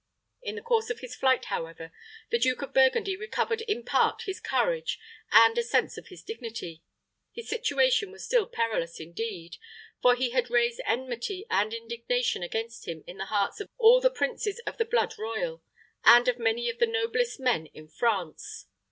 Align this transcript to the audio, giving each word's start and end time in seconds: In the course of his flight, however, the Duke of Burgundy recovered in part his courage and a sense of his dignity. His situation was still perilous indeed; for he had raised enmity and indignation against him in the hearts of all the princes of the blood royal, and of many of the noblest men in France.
In 0.41 0.55
the 0.55 0.63
course 0.63 0.89
of 0.89 1.01
his 1.01 1.13
flight, 1.15 1.45
however, 1.45 1.91
the 2.31 2.39
Duke 2.39 2.63
of 2.63 2.73
Burgundy 2.73 3.15
recovered 3.15 3.61
in 3.67 3.83
part 3.85 4.23
his 4.23 4.39
courage 4.39 4.97
and 5.31 5.55
a 5.59 5.61
sense 5.61 5.95
of 5.95 6.07
his 6.07 6.23
dignity. 6.23 6.81
His 7.33 7.47
situation 7.47 8.09
was 8.11 8.25
still 8.25 8.47
perilous 8.47 8.99
indeed; 8.99 9.57
for 10.01 10.15
he 10.15 10.31
had 10.31 10.49
raised 10.49 10.81
enmity 10.87 11.45
and 11.51 11.71
indignation 11.71 12.41
against 12.41 12.87
him 12.87 13.03
in 13.05 13.17
the 13.19 13.25
hearts 13.25 13.59
of 13.59 13.69
all 13.77 14.01
the 14.01 14.09
princes 14.09 14.57
of 14.65 14.77
the 14.79 14.85
blood 14.85 15.13
royal, 15.19 15.61
and 16.03 16.27
of 16.27 16.39
many 16.39 16.67
of 16.67 16.79
the 16.79 16.87
noblest 16.87 17.39
men 17.39 17.67
in 17.67 17.87
France. 17.87 18.65